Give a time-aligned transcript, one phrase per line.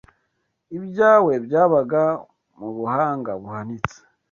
[0.77, 2.03] Ibyawe byabaga
[2.57, 3.97] mu buhanga buhanitse